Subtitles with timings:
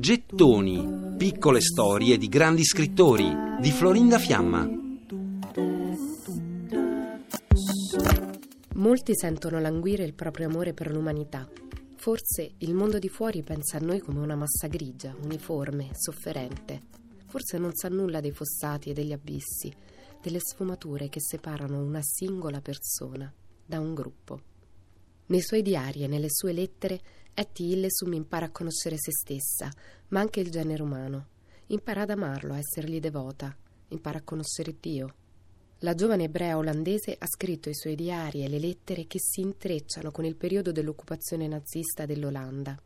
[0.00, 4.66] Gettoni, piccole storie di grandi scrittori di Florinda Fiamma.
[8.76, 11.46] Molti sentono languire il proprio amore per l'umanità.
[11.96, 16.84] Forse il mondo di fuori pensa a noi come una massa grigia, uniforme, sofferente.
[17.26, 19.70] Forse non sa nulla dei fossati e degli abissi,
[20.22, 23.30] delle sfumature che separano una singola persona
[23.66, 24.40] da un gruppo.
[25.26, 27.00] Nei suoi diari e nelle sue lettere,
[27.36, 29.68] Etty Hillesum impara a conoscere se stessa,
[30.10, 31.26] ma anche il genere umano.
[31.66, 33.52] Impara ad amarlo, a essergli devota.
[33.88, 35.14] Impara a conoscere Dio.
[35.78, 40.12] La giovane ebrea olandese ha scritto i suoi diari e le lettere che si intrecciano
[40.12, 42.80] con il periodo dell'occupazione nazista dell'Olanda.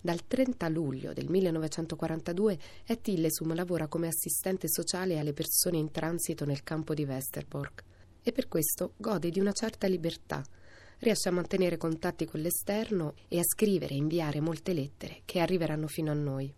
[0.00, 6.46] Dal 30 luglio del 1942 Etty Hillesum lavora come assistente sociale alle persone in transito
[6.46, 7.84] nel campo di Westerbork
[8.22, 10.42] e per questo gode di una certa libertà
[10.98, 15.86] riesce a mantenere contatti con l'esterno e a scrivere e inviare molte lettere che arriveranno
[15.86, 16.52] fino a noi.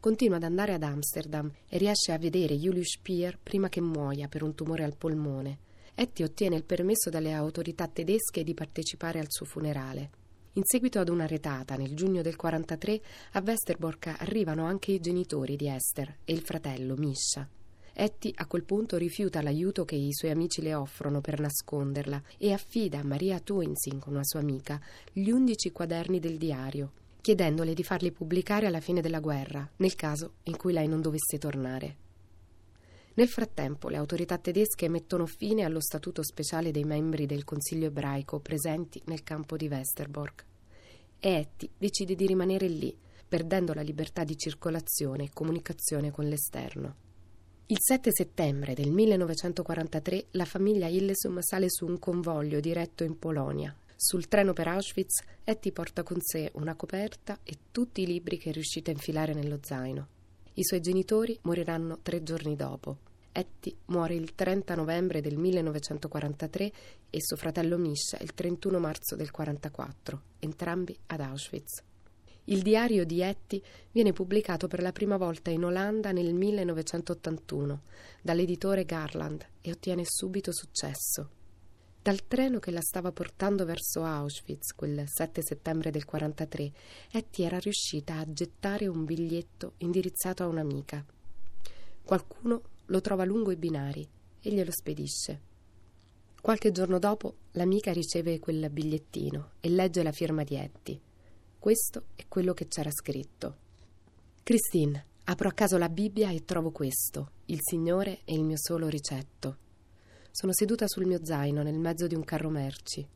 [0.00, 4.42] Continua ad andare ad Amsterdam e riesce a vedere Julius Spier prima che muoia per
[4.42, 5.58] un tumore al polmone.
[5.94, 10.10] Etty ottiene il permesso dalle autorità tedesche di partecipare al suo funerale.
[10.54, 13.00] In seguito ad una retata, nel giugno del 43,
[13.32, 17.48] a Westerbork arrivano anche i genitori di Esther e il fratello Misha.
[17.94, 22.52] Etty a quel punto rifiuta l'aiuto che i suoi amici le offrono per nasconderla e
[22.52, 24.80] affida a Maria Twinsing, una sua amica,
[25.12, 30.34] gli undici quaderni del diario, chiedendole di farli pubblicare alla fine della guerra, nel caso
[30.44, 31.96] in cui lei non dovesse tornare.
[33.14, 38.40] Nel frattempo le autorità tedesche mettono fine allo statuto speciale dei membri del Consiglio ebraico
[38.40, 40.46] presenti nel campo di Westerbork
[41.20, 42.96] e Etty decide di rimanere lì,
[43.28, 47.11] perdendo la libertà di circolazione e comunicazione con l'esterno.
[47.72, 53.74] Il 7 settembre del 1943 la famiglia Illesum sale su un convoglio diretto in Polonia.
[53.96, 58.50] Sul treno per Auschwitz, Etty porta con sé una coperta e tutti i libri che
[58.50, 60.06] è riuscita a infilare nello zaino.
[60.52, 62.98] I suoi genitori moriranno tre giorni dopo.
[63.32, 66.72] Etty muore il 30 novembre del 1943
[67.08, 71.82] e suo fratello Misha il 31 marzo del 1944, entrambi ad Auschwitz.
[72.46, 77.82] Il diario di Etty viene pubblicato per la prima volta in Olanda nel 1981
[78.20, 81.30] dall'editore Garland e ottiene subito successo.
[82.02, 86.72] Dal treno che la stava portando verso Auschwitz quel 7 settembre del 43,
[87.12, 91.04] Etty era riuscita a gettare un biglietto indirizzato a un'amica.
[92.02, 94.04] Qualcuno lo trova lungo i binari
[94.40, 95.40] e glielo spedisce.
[96.40, 101.00] Qualche giorno dopo l'amica riceve quel bigliettino e legge la firma di Etty.
[101.62, 103.56] Questo è quello che c'era scritto.
[104.42, 107.34] Christine, apro a caso la Bibbia e trovo questo.
[107.44, 109.58] Il Signore è il mio solo ricetto.
[110.32, 113.06] Sono seduta sul mio zaino nel mezzo di un carro merci.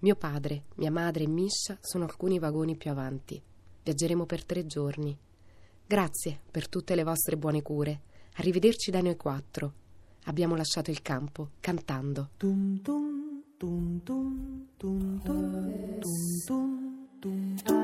[0.00, 3.40] Mio padre, mia madre e Misha sono alcuni vagoni più avanti.
[3.84, 5.16] Viaggeremo per tre giorni.
[5.86, 8.00] Grazie per tutte le vostre buone cure.
[8.38, 9.72] Arrivederci da noi quattro.
[10.24, 12.30] Abbiamo lasciato il campo cantando.
[12.38, 16.00] Tum tum, tum tum, tum tum,
[16.44, 17.83] tum tum.